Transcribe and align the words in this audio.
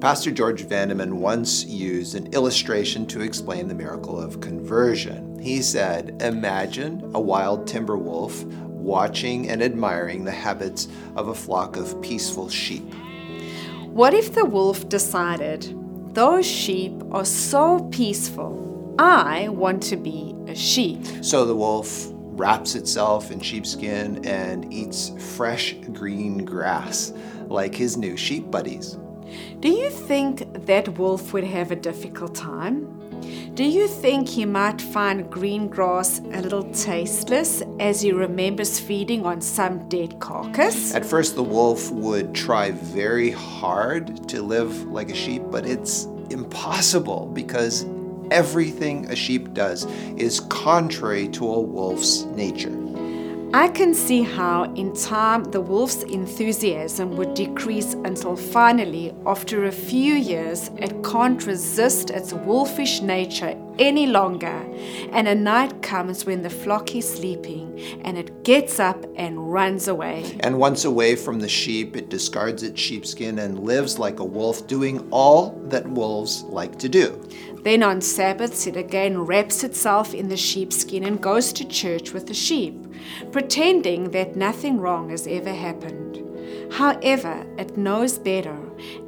Pastor 0.00 0.30
George 0.30 0.64
Vandeman 0.64 1.14
once 1.14 1.64
used 1.64 2.14
an 2.14 2.26
illustration 2.34 3.06
to 3.06 3.22
explain 3.22 3.68
the 3.68 3.74
miracle 3.74 4.20
of 4.20 4.40
conversion. 4.40 5.38
He 5.38 5.62
said, 5.62 6.20
Imagine 6.20 7.10
a 7.14 7.20
wild 7.20 7.66
timber 7.66 7.96
wolf 7.96 8.44
watching 8.44 9.48
and 9.48 9.62
admiring 9.62 10.24
the 10.24 10.30
habits 10.30 10.88
of 11.16 11.28
a 11.28 11.34
flock 11.34 11.76
of 11.76 12.00
peaceful 12.02 12.50
sheep. 12.50 12.92
What 13.86 14.12
if 14.12 14.34
the 14.34 14.44
wolf 14.44 14.88
decided, 14.88 15.74
Those 16.14 16.46
sheep 16.46 16.92
are 17.10 17.24
so 17.24 17.88
peaceful, 17.90 18.94
I 18.98 19.48
want 19.48 19.82
to 19.84 19.96
be 19.96 20.34
a 20.48 20.54
sheep? 20.54 21.02
So 21.22 21.46
the 21.46 21.56
wolf 21.56 22.08
wraps 22.36 22.74
itself 22.74 23.30
in 23.30 23.40
sheepskin 23.40 24.24
and 24.26 24.70
eats 24.72 25.12
fresh 25.36 25.74
green 25.92 26.44
grass 26.44 27.12
like 27.46 27.74
his 27.74 27.96
new 27.96 28.16
sheep 28.16 28.50
buddies. 28.50 28.98
Do 29.60 29.68
you 29.68 29.90
think 29.90 30.66
that 30.66 30.98
wolf 30.98 31.32
would 31.32 31.44
have 31.44 31.70
a 31.70 31.76
difficult 31.76 32.34
time? 32.34 33.00
Do 33.54 33.64
you 33.64 33.86
think 33.86 34.28
he 34.28 34.44
might 34.44 34.82
find 34.82 35.30
green 35.30 35.68
grass 35.68 36.18
a 36.18 36.42
little 36.42 36.64
tasteless 36.72 37.62
as 37.78 38.02
he 38.02 38.12
remembers 38.12 38.80
feeding 38.80 39.24
on 39.24 39.40
some 39.40 39.88
dead 39.88 40.18
carcass? 40.18 40.94
At 40.94 41.04
first, 41.06 41.36
the 41.36 41.42
wolf 41.42 41.90
would 41.92 42.34
try 42.34 42.72
very 42.72 43.30
hard 43.30 44.28
to 44.28 44.42
live 44.42 44.84
like 44.86 45.10
a 45.10 45.14
sheep, 45.14 45.42
but 45.50 45.66
it's 45.66 46.06
impossible 46.30 47.30
because 47.32 47.86
everything 48.30 49.10
a 49.10 49.16
sheep 49.16 49.54
does 49.54 49.84
is 50.16 50.40
contrary 50.40 51.28
to 51.28 51.46
a 51.46 51.60
wolf's 51.60 52.24
nature. 52.24 52.72
I 53.54 53.68
can 53.68 53.94
see 53.94 54.22
how, 54.22 54.64
in 54.74 54.92
time, 54.94 55.44
the 55.44 55.60
wolf's 55.60 56.02
enthusiasm 56.02 57.16
would 57.16 57.34
decrease 57.34 57.94
until 57.94 58.34
finally, 58.34 59.14
after 59.24 59.66
a 59.66 59.70
few 59.70 60.14
years, 60.14 60.72
it 60.78 61.04
can't 61.04 61.46
resist 61.46 62.10
its 62.10 62.32
wolfish 62.32 63.00
nature 63.00 63.56
any 63.78 64.06
longer. 64.06 64.64
And 65.12 65.28
a 65.28 65.34
night 65.34 65.82
comes 65.82 66.24
when 66.24 66.42
the 66.42 66.50
flock 66.50 66.94
is 66.94 67.12
sleeping 67.12 67.78
and 68.02 68.18
it 68.18 68.44
gets 68.44 68.78
up 68.80 69.04
and 69.16 69.52
runs 69.52 69.88
away. 69.88 70.36
And 70.40 70.58
once 70.58 70.84
away 70.84 71.16
from 71.16 71.40
the 71.40 71.48
sheep, 71.48 71.96
it 71.96 72.10
discards 72.10 72.62
its 72.62 72.80
sheepskin 72.80 73.38
and 73.38 73.58
lives 73.60 73.98
like 73.98 74.20
a 74.20 74.24
wolf, 74.24 74.66
doing 74.66 75.06
all 75.10 75.50
that 75.66 75.88
wolves 75.88 76.42
like 76.44 76.78
to 76.78 76.88
do. 76.88 77.20
Then 77.62 77.82
on 77.82 78.00
Sabbaths, 78.00 78.66
it 78.66 78.76
again 78.76 79.18
wraps 79.18 79.64
itself 79.64 80.12
in 80.12 80.28
the 80.28 80.36
sheepskin 80.36 81.04
and 81.04 81.20
goes 81.20 81.52
to 81.54 81.64
church 81.64 82.12
with 82.12 82.26
the 82.26 82.34
sheep 82.34 82.74
pretending 83.32 84.10
that 84.10 84.36
nothing 84.36 84.80
wrong 84.80 85.10
has 85.10 85.26
ever 85.26 85.52
happened. 85.52 86.20
However, 86.72 87.46
it 87.58 87.76
knows 87.76 88.18
better, 88.18 88.58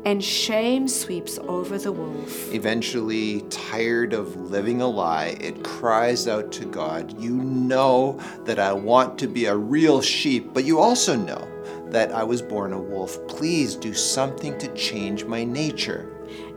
and 0.05 0.22
shame 0.22 0.89
sweeps 0.89 1.39
over 1.39 1.78
the 1.78 1.92
wolf. 1.92 2.53
Eventually, 2.53 3.42
tired 3.50 4.12
of 4.12 4.36
living 4.36 4.81
a 4.81 4.86
lie, 4.86 5.36
it 5.41 5.64
cries 5.64 6.28
out 6.28 6.53
to 6.53 6.64
God, 6.64 7.20
You 7.20 7.34
know 7.34 8.20
that 8.44 8.59
I 8.59 8.72
want 8.72 9.19
to 9.19 9.27
be 9.27 9.47
a 9.47 9.56
real 9.56 10.00
sheep, 10.00 10.53
but 10.53 10.64
you 10.64 10.81
also 10.81 11.17
know 11.17 11.47
that 11.87 12.12
I 12.12 12.25
was 12.25 12.42
born 12.42 12.72
a 12.72 12.81
wolf. 12.81 13.27
Please 13.28 13.75
do 13.75 13.94
something 13.94 14.59
to 14.59 14.72
change 14.75 15.25
my 15.25 15.44
nature. 15.44 16.12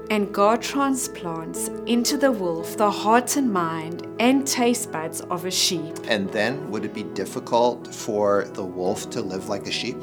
And 0.10 0.34
God 0.34 0.60
transplants 0.62 1.68
into 1.86 2.18
the 2.18 2.32
wolf 2.32 2.78
the 2.78 2.90
heart 2.90 3.38
and 3.38 3.52
mind 3.54 4.08
and 4.20 4.46
taste 4.46 4.92
buds 4.92 5.22
of 5.22 5.46
a 5.46 5.52
sheep. 5.52 5.96
And 6.08 6.28
then, 6.32 6.72
would 6.72 6.84
it 6.84 6.96
be 6.96 7.04
difficult 7.04 7.94
for 7.94 8.46
the 8.54 8.66
wolf 8.66 9.12
to 9.12 9.22
live 9.22 9.50
like 9.50 9.68
a 9.68 9.72
sheep? 9.72 9.98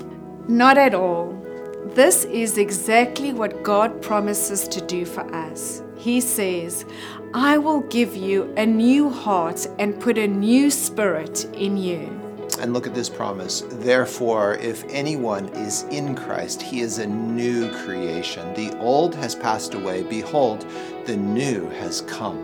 Not 0.47 0.79
at 0.79 0.95
all. 0.95 1.46
This 1.95 2.25
is 2.25 2.59
exactly 2.59 3.33
what 3.33 3.63
God 3.63 4.03
promises 4.03 4.67
to 4.69 4.81
do 4.81 5.07
for 5.07 5.23
us. 5.35 5.83
He 5.97 6.21
says, 6.21 6.85
I 7.33 7.59
will 7.59 7.81
give 7.83 8.17
you 8.17 8.53
a 8.57 8.67
new 8.67 9.09
heart 9.09 9.67
and 9.79 9.99
put 9.99 10.19
a 10.19 10.27
new 10.27 10.71
spirit 10.71 11.45
in 11.55 11.77
you. 11.77 12.01
And 12.61 12.73
look 12.73 12.87
at 12.87 12.95
this 12.95 13.09
promise. 13.09 13.63
Therefore, 13.69 14.57
if 14.57 14.85
anyone 14.89 15.49
is 15.51 15.85
in 15.85 16.17
Christ, 16.17 16.61
he 16.61 16.81
is 16.81 16.99
a 16.99 17.07
new 17.07 17.71
creation. 17.85 18.53
The 18.55 18.77
old 18.79 19.15
has 19.15 19.35
passed 19.35 19.75
away. 19.75 20.03
Behold, 20.03 20.67
the 21.07 21.17
new 21.17 21.71
has 21.71 22.01
come. 22.03 22.37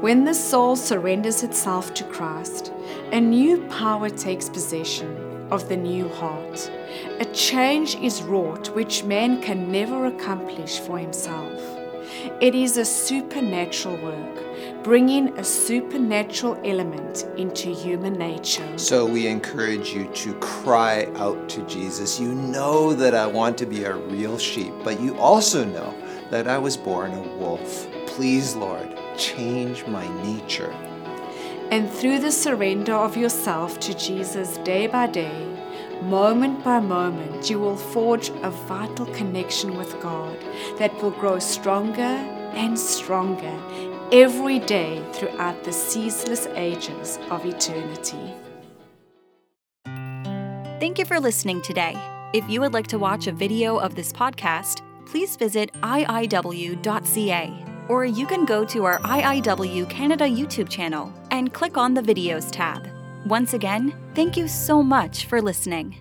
When 0.00 0.24
the 0.24 0.34
soul 0.34 0.76
surrenders 0.76 1.42
itself 1.42 1.94
to 1.94 2.04
Christ, 2.04 2.72
a 3.12 3.20
new 3.20 3.66
power 3.66 4.08
takes 4.08 4.48
possession 4.48 5.37
of 5.50 5.68
the 5.68 5.76
new 5.76 6.08
heart. 6.08 6.70
A 7.20 7.24
change 7.26 7.96
is 7.96 8.22
wrought 8.22 8.74
which 8.74 9.04
man 9.04 9.42
can 9.42 9.70
never 9.70 10.06
accomplish 10.06 10.78
for 10.80 10.98
himself. 10.98 11.60
It 12.40 12.54
is 12.54 12.76
a 12.76 12.84
supernatural 12.84 13.96
work 13.98 14.82
bringing 14.82 15.36
a 15.38 15.44
supernatural 15.44 16.58
element 16.64 17.26
into 17.36 17.68
human 17.68 18.14
nature. 18.14 18.66
So 18.78 19.04
we 19.04 19.26
encourage 19.26 19.92
you 19.92 20.06
to 20.06 20.34
cry 20.34 21.10
out 21.16 21.48
to 21.50 21.62
Jesus. 21.66 22.18
You 22.18 22.34
know 22.34 22.94
that 22.94 23.14
I 23.14 23.26
want 23.26 23.58
to 23.58 23.66
be 23.66 23.84
a 23.84 23.96
real 23.96 24.38
sheep, 24.38 24.72
but 24.84 25.00
you 25.00 25.18
also 25.18 25.64
know 25.64 25.94
that 26.30 26.48
I 26.48 26.58
was 26.58 26.76
born 26.76 27.12
a 27.12 27.20
wolf. 27.36 27.86
Please, 28.06 28.54
Lord, 28.54 28.88
change 29.16 29.86
my 29.86 30.06
nature. 30.22 30.74
And 31.70 31.90
through 31.90 32.20
the 32.20 32.32
surrender 32.32 32.94
of 32.94 33.14
yourself 33.14 33.78
to 33.80 33.92
Jesus 33.92 34.56
day 34.58 34.86
by 34.86 35.06
day, 35.06 35.46
moment 36.02 36.64
by 36.64 36.80
moment, 36.80 37.50
you 37.50 37.58
will 37.58 37.76
forge 37.76 38.30
a 38.42 38.50
vital 38.50 39.04
connection 39.06 39.76
with 39.76 40.00
God 40.00 40.38
that 40.78 40.94
will 41.02 41.10
grow 41.10 41.38
stronger 41.38 42.00
and 42.54 42.78
stronger 42.78 43.54
every 44.12 44.60
day 44.60 45.04
throughout 45.12 45.62
the 45.62 45.72
ceaseless 45.72 46.46
ages 46.54 47.18
of 47.30 47.44
eternity. 47.44 48.34
Thank 50.80 50.98
you 50.98 51.04
for 51.04 51.20
listening 51.20 51.60
today. 51.60 52.00
If 52.32 52.48
you 52.48 52.62
would 52.62 52.72
like 52.72 52.86
to 52.88 52.98
watch 52.98 53.26
a 53.26 53.32
video 53.32 53.76
of 53.76 53.94
this 53.94 54.10
podcast, 54.10 54.80
please 55.04 55.36
visit 55.36 55.70
iiw.ca 55.82 57.64
or 57.88 58.04
you 58.04 58.26
can 58.26 58.44
go 58.44 58.64
to 58.64 58.84
our 58.84 58.98
IIW 59.00 59.88
Canada 59.90 60.24
YouTube 60.24 60.68
channel 60.68 61.12
and 61.30 61.52
click 61.52 61.76
on 61.76 61.94
the 61.94 62.02
Videos 62.02 62.50
tab. 62.50 62.88
Once 63.26 63.54
again, 63.54 63.92
thank 64.14 64.36
you 64.36 64.48
so 64.48 64.82
much 64.82 65.26
for 65.26 65.40
listening. 65.42 65.96